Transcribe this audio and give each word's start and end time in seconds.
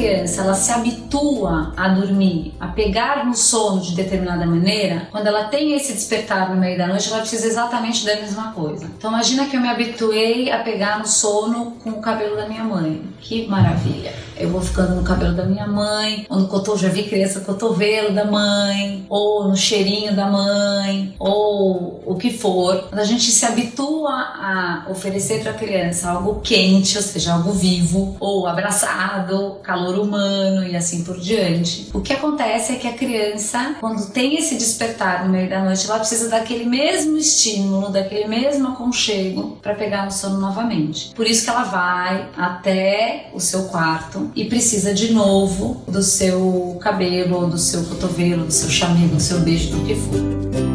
Criança 0.00 0.40
ela 0.40 0.54
se 0.54 0.72
habitua 0.72 1.74
a 1.76 1.88
dormir, 1.88 2.54
a 2.58 2.68
pegar 2.68 3.26
no 3.26 3.34
sono 3.34 3.82
de 3.82 3.94
determinada 3.94 4.46
maneira, 4.46 5.08
quando 5.10 5.26
ela 5.26 5.44
tem 5.44 5.74
esse 5.74 5.92
despertar 5.92 6.48
no 6.48 6.56
meio 6.56 6.78
da 6.78 6.86
noite, 6.86 7.08
ela 7.08 7.20
precisa 7.20 7.46
exatamente 7.46 8.04
da 8.06 8.16
mesma 8.16 8.52
coisa. 8.52 8.86
Então 8.96 9.10
imagina 9.10 9.46
que 9.46 9.56
eu 9.56 9.60
me 9.60 9.68
habituei 9.68 10.50
a 10.50 10.60
pegar 10.60 10.98
no 10.98 11.06
sono 11.06 11.72
com 11.82 11.90
o 11.90 12.00
cabelo 12.00 12.34
da 12.34 12.48
minha 12.48 12.64
mãe. 12.64 13.02
Que 13.20 13.46
maravilha! 13.46 14.29
Eu 14.40 14.48
vou 14.48 14.62
ficando 14.62 14.94
no 14.94 15.02
cabelo 15.02 15.34
da 15.34 15.44
minha 15.44 15.66
mãe, 15.66 16.26
ou 16.30 16.38
no 16.40 16.48
cotovelo, 16.48 16.78
já 16.78 16.88
vi 16.88 17.02
criança 17.02 17.40
cotovelo 17.40 18.14
da 18.14 18.24
mãe, 18.24 19.04
ou 19.08 19.48
no 19.48 19.56
cheirinho 19.56 20.16
da 20.16 20.26
mãe, 20.26 21.14
ou 21.18 22.02
o 22.06 22.14
que 22.14 22.30
for. 22.30 22.88
Quando 22.88 23.00
a 23.00 23.04
gente 23.04 23.30
se 23.30 23.44
habitua 23.44 24.10
a 24.10 24.86
oferecer 24.88 25.42
para 25.42 25.52
a 25.52 25.54
criança 25.54 26.10
algo 26.10 26.40
quente, 26.40 26.96
ou 26.96 27.02
seja, 27.02 27.34
algo 27.34 27.52
vivo, 27.52 28.16
ou 28.18 28.46
abraçado, 28.46 29.56
calor 29.62 29.98
humano 29.98 30.66
e 30.66 30.74
assim 30.74 31.04
por 31.04 31.18
diante. 31.18 31.90
O 31.92 32.00
que 32.00 32.12
acontece 32.12 32.72
é 32.72 32.76
que 32.76 32.88
a 32.88 32.92
criança, 32.92 33.76
quando 33.78 34.10
tem 34.10 34.36
esse 34.36 34.54
despertar 34.54 35.24
no 35.24 35.30
meio 35.30 35.50
da 35.50 35.62
noite, 35.62 35.86
ela 35.86 35.98
precisa 35.98 36.28
daquele 36.30 36.64
mesmo 36.64 37.18
estímulo, 37.18 37.90
daquele 37.90 38.26
mesmo 38.26 38.68
aconchego 38.68 39.58
para 39.60 39.74
pegar 39.74 40.06
no 40.06 40.10
sono 40.10 40.38
novamente. 40.38 41.12
Por 41.14 41.26
isso 41.26 41.44
que 41.44 41.50
ela 41.50 41.64
vai 41.64 42.28
até 42.36 43.30
o 43.34 43.40
seu 43.40 43.64
quarto 43.64 44.29
e 44.34 44.44
precisa 44.44 44.94
de 44.94 45.12
novo 45.12 45.82
do 45.86 46.02
seu 46.02 46.78
cabelo, 46.80 47.48
do 47.48 47.58
seu 47.58 47.84
cotovelo, 47.84 48.46
do 48.46 48.52
seu 48.52 48.68
chamego, 48.68 49.16
do 49.16 49.22
seu 49.22 49.40
beijo, 49.40 49.70
do 49.70 49.86
que 49.86 49.94
for. 49.94 50.70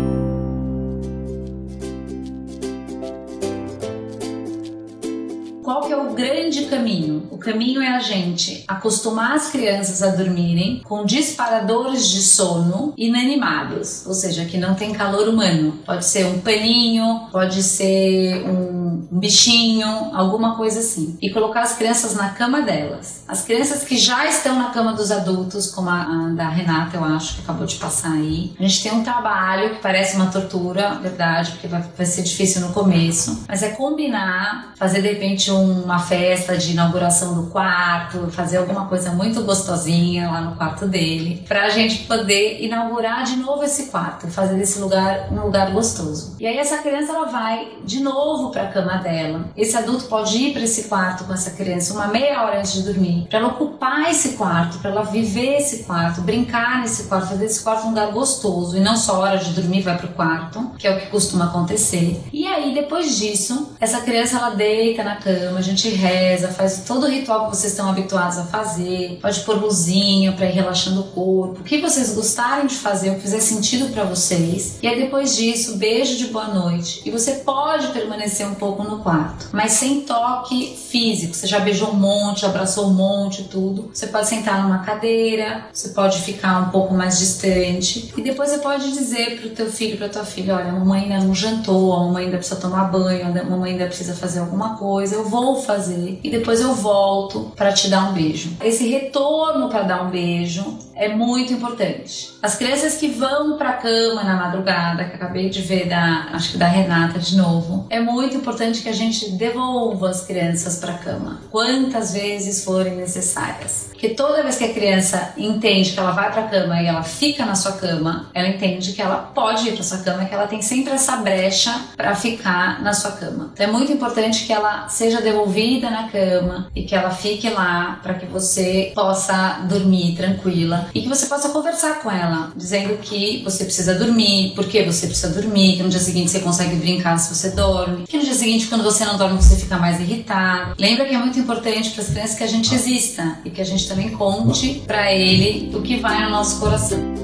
qual 5.65 5.81
que 5.81 5.91
é 5.91 5.97
o 5.97 6.13
grande 6.13 6.65
caminho? 6.65 7.27
O 7.31 7.39
caminho 7.39 7.81
é 7.81 7.87
a 7.87 7.99
gente 7.99 8.63
acostumar 8.67 9.33
as 9.33 9.49
crianças 9.49 10.03
a 10.03 10.15
dormirem 10.15 10.81
com 10.85 11.03
disparadores 11.03 12.07
de 12.07 12.21
sono 12.21 12.93
inanimados, 12.95 14.05
ou 14.05 14.13
seja, 14.13 14.45
que 14.45 14.59
não 14.59 14.75
tem 14.75 14.93
calor 14.93 15.27
humano. 15.27 15.79
Pode 15.83 16.05
ser 16.05 16.27
um 16.27 16.39
paninho, 16.39 17.27
pode 17.31 17.63
ser 17.63 18.47
um, 18.47 18.74
um 19.11 19.19
bichinho, 19.19 19.87
alguma 20.13 20.55
coisa 20.55 20.79
assim. 20.79 21.17
E 21.21 21.31
colocar 21.31 21.61
as 21.61 21.73
crianças 21.73 22.15
na 22.15 22.29
cama 22.29 22.61
delas. 22.61 23.23
As 23.27 23.41
crianças 23.41 23.83
que 23.83 23.97
já 23.97 24.25
estão 24.25 24.57
na 24.57 24.69
cama 24.69 24.93
dos 24.93 25.11
adultos, 25.11 25.71
como 25.71 25.89
a, 25.89 26.01
a 26.01 26.29
da 26.35 26.49
Renata, 26.49 26.97
eu 26.97 27.03
acho, 27.03 27.35
que 27.35 27.41
acabou 27.41 27.65
de 27.65 27.75
passar 27.75 28.11
aí. 28.11 28.53
A 28.59 28.63
gente 28.63 28.83
tem 28.83 28.91
um 28.91 29.03
trabalho 29.03 29.75
que 29.75 29.81
parece 29.81 30.15
uma 30.15 30.27
tortura, 30.27 30.95
verdade, 31.01 31.51
porque 31.51 31.67
vai, 31.67 31.83
vai 31.95 32.05
ser 32.05 32.23
difícil 32.23 32.61
no 32.61 32.73
começo, 32.73 33.43
mas 33.47 33.63
é 33.63 33.69
combinar, 33.69 34.73
fazer 34.75 35.01
de 35.01 35.07
repente 35.07 35.49
uma 35.51 35.99
festa 35.99 36.57
de 36.57 36.71
inauguração 36.71 37.33
do 37.35 37.49
quarto, 37.49 38.29
fazer 38.31 38.57
alguma 38.57 38.87
coisa 38.87 39.11
muito 39.11 39.43
gostosinha 39.43 40.29
lá 40.29 40.41
no 40.41 40.55
quarto 40.55 40.87
dele, 40.87 41.43
pra 41.47 41.69
gente 41.69 42.03
poder 42.03 42.63
inaugurar 42.63 43.23
de 43.23 43.35
novo 43.37 43.63
esse 43.63 43.87
quarto, 43.87 44.27
fazer 44.27 44.55
desse 44.55 44.79
lugar 44.79 45.31
um 45.31 45.41
lugar 45.41 45.71
gostoso. 45.71 46.35
E 46.39 46.45
aí 46.45 46.57
essa 46.57 46.77
criança 46.77 47.11
ela 47.11 47.25
vai 47.25 47.77
de 47.83 48.01
novo 48.01 48.51
para 48.51 48.63
a 48.63 48.71
cama 48.85 48.97
dela. 48.97 49.45
Esse 49.55 49.75
adulto 49.75 50.05
pode 50.05 50.37
ir 50.37 50.53
para 50.53 50.63
esse 50.63 50.83
quarto 50.83 51.25
com 51.25 51.33
essa 51.33 51.51
criança 51.51 51.93
uma 51.93 52.07
meia 52.07 52.43
hora 52.43 52.59
antes 52.59 52.73
de 52.73 52.83
dormir, 52.83 53.27
para 53.29 53.39
ela 53.39 53.49
ocupar 53.49 54.09
esse 54.09 54.29
quarto, 54.29 54.79
para 54.79 54.91
ela 54.91 55.03
viver 55.03 55.57
esse 55.57 55.83
quarto, 55.83 56.21
brincar 56.21 56.81
nesse 56.81 57.03
quarto, 57.03 57.27
fazer 57.27 57.45
desse 57.45 57.63
quarto 57.63 57.85
um 57.85 57.89
lugar 57.89 58.11
gostoso 58.11 58.77
e 58.77 58.79
não 58.79 58.95
só 58.95 59.19
hora 59.19 59.37
de 59.37 59.51
dormir 59.51 59.81
vai 59.81 59.97
pro 59.97 60.09
quarto, 60.09 60.71
que 60.77 60.87
é 60.87 60.95
o 60.95 60.99
que 60.99 61.07
costuma 61.07 61.45
acontecer. 61.45 62.21
E 62.31 62.47
aí 62.47 62.73
depois 62.73 63.17
disso, 63.17 63.75
essa 63.79 64.01
criança 64.01 64.37
ela 64.37 64.49
deita 64.51 65.03
na 65.03 65.15
cama 65.15 65.55
cama, 65.55 65.59
a 65.59 65.61
gente 65.61 65.89
reza, 65.89 66.49
faz 66.49 66.83
todo 66.85 67.05
o 67.05 67.09
ritual 67.09 67.49
que 67.49 67.55
vocês 67.55 67.73
estão 67.73 67.89
habituados 67.89 68.37
a 68.37 68.43
fazer, 68.43 69.19
pode 69.21 69.39
pôr 69.41 69.55
luzinha 69.55 70.31
para 70.31 70.45
ir 70.45 70.51
relaxando 70.51 71.01
o 71.01 71.03
corpo, 71.05 71.61
o 71.61 71.63
que 71.63 71.81
vocês 71.81 72.13
gostarem 72.13 72.67
de 72.67 72.75
fazer, 72.75 73.11
o 73.11 73.15
que 73.15 73.21
fizer 73.21 73.39
sentido 73.39 73.91
para 73.91 74.03
vocês. 74.03 74.77
E 74.81 74.87
aí 74.87 74.99
depois 74.99 75.35
disso, 75.35 75.77
beijo 75.77 76.17
de 76.17 76.27
boa 76.27 76.47
noite. 76.47 77.01
E 77.05 77.11
você 77.11 77.35
pode 77.35 77.87
permanecer 77.87 78.47
um 78.47 78.55
pouco 78.55 78.74
no 78.83 78.99
quarto, 78.99 79.49
mas 79.51 79.73
sem 79.73 80.01
toque 80.01 80.75
físico. 80.75 81.33
Você 81.33 81.47
já 81.47 81.59
beijou 81.59 81.89
um 81.89 81.95
monte, 81.95 82.45
abraçou 82.45 82.87
um 82.87 82.93
monte, 82.93 83.43
tudo. 83.43 83.89
Você 83.93 84.07
pode 84.07 84.27
sentar 84.27 84.63
numa 84.63 84.79
cadeira, 84.79 85.65
você 85.71 85.89
pode 85.89 86.21
ficar 86.21 86.67
um 86.67 86.69
pouco 86.69 86.93
mais 86.93 87.19
distante 87.19 88.13
e 88.15 88.21
depois 88.21 88.49
você 88.49 88.59
pode 88.59 88.91
dizer 88.91 89.39
pro 89.39 89.49
teu 89.49 89.71
filho, 89.71 89.97
pra 89.97 90.09
tua 90.09 90.23
filha, 90.23 90.55
olha, 90.55 90.69
a 90.69 90.73
mamãe 90.73 91.03
ainda 91.03 91.25
não 91.25 91.35
jantou, 91.35 91.93
a 91.93 91.99
mamãe 91.99 92.25
ainda 92.25 92.37
precisa 92.37 92.59
tomar 92.59 92.85
banho, 92.85 93.27
a 93.27 93.43
mamãe 93.43 93.73
ainda 93.73 93.87
precisa 93.87 94.13
fazer 94.13 94.39
alguma 94.39 94.77
coisa. 94.77 95.15
Eu 95.15 95.25
vou 95.25 95.61
fazer 95.61 96.19
e 96.23 96.29
depois 96.29 96.61
eu 96.61 96.73
volto 96.73 97.51
para 97.55 97.71
te 97.73 97.89
dar 97.89 98.09
um 98.09 98.13
beijo. 98.13 98.51
Esse 98.63 98.87
retorno 98.87 99.69
para 99.69 99.83
dar 99.83 100.03
um 100.05 100.09
beijo 100.09 100.84
é 100.95 101.09
muito 101.09 101.53
importante. 101.53 102.33
As 102.41 102.55
crianças 102.55 102.95
que 102.95 103.07
vão 103.07 103.57
para 103.57 103.71
a 103.71 103.73
cama 103.73 104.23
na 104.23 104.35
madrugada, 104.35 105.03
que 105.05 105.15
acabei 105.15 105.49
de 105.49 105.61
ver 105.61 105.87
da, 105.87 106.29
acho 106.31 106.53
que 106.53 106.57
da 106.57 106.67
Renata 106.67 107.19
de 107.19 107.35
novo, 107.35 107.85
é 107.89 107.99
muito 107.99 108.37
importante 108.37 108.81
que 108.81 108.89
a 108.89 108.93
gente 108.93 109.31
devolva 109.31 110.09
as 110.09 110.25
crianças 110.25 110.77
para 110.77 110.93
a 110.93 110.97
cama, 110.97 111.41
quantas 111.51 112.13
vezes 112.13 112.63
forem 112.63 112.95
necessárias. 112.95 113.89
Porque 113.95 114.09
toda 114.09 114.43
vez 114.43 114.57
que 114.57 114.65
a 114.65 114.73
criança 114.73 115.33
entende 115.37 115.91
que 115.91 115.99
ela 115.99 116.11
vai 116.11 116.31
para 116.31 116.43
a 116.43 116.47
cama 116.47 116.81
e 116.81 116.85
ela 116.85 117.01
fica 117.01 117.45
na 117.45 117.55
sua 117.55 117.71
cama, 117.71 118.29
ela 118.33 118.47
entende 118.47 118.91
que 118.91 119.01
ela 119.01 119.15
pode 119.17 119.69
ir 119.69 119.73
para 119.73 119.83
sua 119.83 119.99
cama, 119.99 120.25
que 120.25 120.33
ela 120.33 120.47
tem 120.47 120.61
sempre 120.61 120.93
essa 120.93 121.15
brecha 121.17 121.73
para 121.95 122.13
ficar 122.13 122.83
na 122.83 122.93
sua 122.93 123.11
cama. 123.11 123.51
Então 123.53 123.65
é 123.65 123.71
muito 123.71 123.91
importante 123.91 124.45
que 124.45 124.51
ela 124.51 124.89
seja 124.89 125.21
devolvida 125.21 125.89
na 125.89 126.09
cama 126.09 126.69
e 126.75 126.83
que 126.83 126.93
ela 126.93 127.09
fique 127.09 127.49
lá 127.49 127.99
para 128.03 128.15
que 128.15 128.25
você 128.25 128.91
possa 128.93 129.61
dormir 129.69 130.15
tranquila 130.15 130.89
e 130.93 131.01
que 131.01 131.07
você 131.07 131.27
possa 131.27 131.49
conversar 131.49 132.01
com 132.01 132.11
ela, 132.11 132.51
dizendo 132.55 132.97
que 132.97 133.41
você 133.43 133.63
precisa 133.63 133.95
dormir, 133.95 134.53
por 134.55 134.67
que 134.67 134.83
você 134.83 135.07
precisa 135.07 135.29
dormir, 135.29 135.77
que 135.77 135.83
no 135.83 135.89
dia 135.89 135.99
seguinte 135.99 136.31
você 136.31 136.39
consegue 136.39 136.75
brincar 136.75 137.17
se 137.17 137.33
você 137.33 137.51
dorme, 137.51 138.05
que 138.05 138.17
no 138.17 138.23
dia 138.23 138.33
seguinte, 138.33 138.67
quando 138.67 138.83
você 138.83 139.05
não 139.05 139.17
dorme, 139.17 139.41
você 139.41 139.55
fica 139.55 139.77
mais 139.77 139.99
irritado. 139.99 140.75
Lembra 140.77 141.05
que 141.05 141.15
é 141.15 141.17
muito 141.17 141.39
importante 141.39 141.91
para 141.91 142.03
as 142.03 142.09
crianças 142.09 142.37
que 142.37 142.43
a 142.43 142.47
gente 142.47 142.73
exista 142.73 143.37
e 143.45 143.49
que 143.49 143.61
a 143.61 143.65
gente 143.65 143.84
também 143.87 144.09
conte 144.11 144.83
para 144.85 145.13
ele 145.13 145.75
o 145.75 145.81
que 145.81 145.97
vai 145.97 146.23
no 146.23 146.29
nosso 146.29 146.59
coração. 146.59 147.14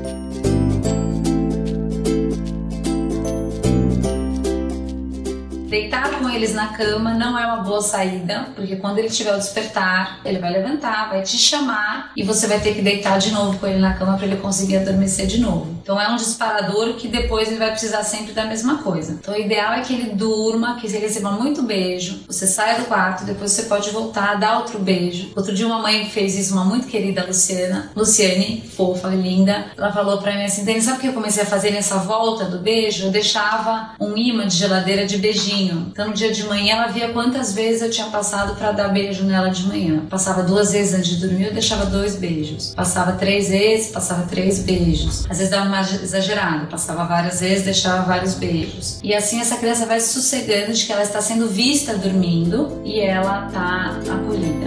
Deitar 5.72 6.20
com 6.20 6.30
eles 6.30 6.54
na 6.54 6.68
cama 6.74 7.14
não 7.14 7.40
é 7.40 7.46
uma 7.46 7.64
boa 7.64 7.82
saída, 7.82 8.50
porque 8.54 8.76
quando 8.76 8.98
ele 8.98 9.08
tiver 9.08 9.34
o 9.34 9.38
despertar, 9.38 10.20
ele 10.26 10.38
vai 10.38 10.52
levantar, 10.52 11.08
vai 11.08 11.22
te 11.22 11.38
chamar 11.38 12.12
e 12.14 12.24
você 12.24 12.46
vai 12.46 12.60
ter 12.60 12.76
que 12.76 12.82
deitar 12.82 13.18
de 13.18 13.32
novo 13.32 13.58
com 13.58 13.66
ele 13.66 13.80
na 13.80 13.94
cama 13.94 14.18
para 14.18 14.28
ele 14.28 14.36
conseguir 14.36 14.76
adormecer 14.76 15.28
de 15.28 15.40
novo. 15.40 15.80
Então 15.82 16.00
é 16.00 16.10
um 16.10 16.18
disparador 16.18 16.96
que 16.96 17.08
depois 17.08 17.48
ele 17.48 17.58
vai 17.58 17.72
precisar 17.72 18.04
sempre 18.04 18.34
da 18.34 18.44
mesma 18.44 18.80
coisa. 18.80 19.14
Então 19.14 19.34
o 19.34 19.40
ideal 19.40 19.72
é 19.72 19.80
que 19.80 19.94
ele 19.94 20.14
durma, 20.14 20.76
que 20.76 20.88
ele 20.88 20.98
receba 20.98 21.32
muito 21.32 21.62
beijo. 21.62 22.20
Você 22.28 22.46
sai 22.46 22.78
do 22.82 22.88
quarto, 22.88 23.24
depois 23.24 23.52
você 23.52 23.64
pode 23.64 23.92
voltar, 23.92 24.36
dar 24.36 24.60
outro 24.60 24.78
beijo. 24.78 25.32
Outro 25.38 25.56
dia 25.56 25.66
uma 25.66 25.80
mãe 25.80 26.10
fez 26.10 26.38
isso, 26.38 26.52
uma 26.54 26.66
muito 26.66 26.88
querida 26.88 27.26
Luciana, 27.26 27.92
Luciane, 27.96 28.62
fofa, 28.76 29.08
linda. 29.08 29.68
Ela 29.78 29.94
falou 29.94 30.18
para 30.18 30.36
mim 30.36 30.44
assim: 30.44 30.82
sabe 30.82 30.98
o 30.98 31.00
que 31.00 31.08
eu 31.08 31.14
comecei 31.14 31.44
a 31.44 31.46
fazer 31.46 31.72
nessa 31.72 31.96
volta 31.96 32.44
do 32.44 32.60
beijo? 32.60 33.06
Eu 33.06 33.12
deixava 33.12 33.92
um 34.02 34.18
imã 34.18 34.46
de 34.46 34.58
geladeira 34.58 35.06
de 35.06 35.18
beijinho. 35.18 35.61
Então 35.70 36.08
no 36.08 36.14
dia 36.14 36.32
de 36.32 36.44
manhã 36.44 36.76
ela 36.76 36.88
via 36.88 37.10
quantas 37.10 37.54
vezes 37.54 37.82
eu 37.82 37.90
tinha 37.90 38.08
passado 38.08 38.56
para 38.56 38.72
dar 38.72 38.90
beijo 38.90 39.24
nela 39.24 39.50
de 39.50 39.66
manhã. 39.66 40.04
Passava 40.10 40.44
duas 40.44 40.72
vezes 40.72 40.94
antes 40.94 41.10
de 41.10 41.28
dormir, 41.28 41.48
eu 41.48 41.54
deixava 41.54 41.86
dois 41.86 42.16
beijos. 42.16 42.74
Passava 42.76 43.14
três 43.14 43.50
vezes, 43.50 43.92
passava 43.92 44.24
três 44.28 44.60
beijos. 44.60 45.26
Às 45.30 45.38
vezes 45.38 45.52
dava 45.52 45.70
mais 45.70 46.02
exagerado, 46.02 46.68
passava 46.68 47.06
várias 47.06 47.40
vezes, 47.40 47.64
deixava 47.66 48.04
vários 48.04 48.36
beijos. 48.36 49.00
E 49.04 49.14
assim 49.14 49.40
essa 49.40 49.58
criança 49.58 49.86
vai 49.86 50.00
se 50.00 50.14
sossegando 50.14 50.74
de 50.74 50.86
que 50.86 50.92
ela 50.92 51.04
está 51.04 51.22
sendo 51.22 51.48
vista 51.48 51.96
dormindo 51.96 52.82
e 52.84 53.00
ela 53.00 53.48
está 53.48 54.14
acolhida. 54.14 54.61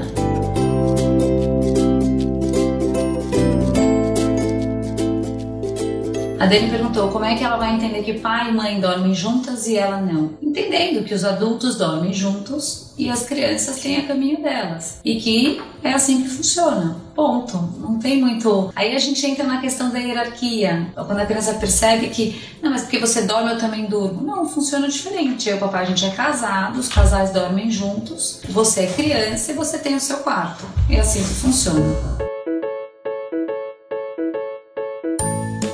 A 6.45 6.47
Dani 6.47 6.69
perguntou 6.69 7.09
como 7.09 7.25
é 7.25 7.35
que 7.35 7.43
ela 7.43 7.57
vai 7.57 7.75
entender 7.75 8.03
que 8.03 8.19
pai 8.19 8.51
e 8.51 8.53
mãe 8.53 8.79
dormem 8.79 9.15
juntas 9.15 9.67
e 9.67 9.79
ela 9.79 9.97
não. 9.97 10.33
Entendendo 10.43 11.03
que 11.03 11.15
os 11.15 11.25
adultos 11.25 11.77
dormem 11.77 12.13
juntos 12.13 12.93
e 12.99 13.09
as 13.09 13.23
crianças 13.23 13.81
têm 13.81 13.97
a 13.97 14.07
caminho 14.07 14.43
delas. 14.43 15.01
E 15.03 15.17
que 15.17 15.59
é 15.83 15.95
assim 15.95 16.21
que 16.21 16.29
funciona. 16.29 16.99
Ponto. 17.15 17.57
Não 17.81 17.99
tem 17.99 18.21
muito. 18.21 18.71
Aí 18.77 18.95
a 18.95 18.99
gente 18.99 19.25
entra 19.25 19.45
na 19.47 19.59
questão 19.59 19.89
da 19.89 19.99
hierarquia. 19.99 20.89
Quando 20.95 21.19
a 21.19 21.25
criança 21.25 21.55
percebe 21.55 22.09
que, 22.09 22.39
não, 22.63 22.73
mas 22.73 22.83
porque 22.83 22.99
você 22.99 23.23
dorme, 23.23 23.53
eu 23.53 23.59
também 23.59 23.87
durmo. 23.87 24.21
Não, 24.23 24.47
funciona 24.47 24.87
diferente. 24.87 25.49
Eu 25.49 25.55
e 25.55 25.57
o 25.57 25.61
papai, 25.61 25.85
a 25.85 25.87
gente 25.87 26.05
é 26.05 26.11
casado, 26.11 26.79
os 26.79 26.89
casais 26.91 27.31
dormem 27.31 27.71
juntos, 27.71 28.43
você 28.51 28.81
é 28.81 28.87
criança 28.89 29.51
e 29.51 29.55
você 29.55 29.79
tem 29.79 29.95
o 29.95 30.01
seu 30.01 30.19
quarto. 30.19 30.67
É 30.91 31.01
assim 31.01 31.23
que 31.23 31.35
funciona. 31.41 32.34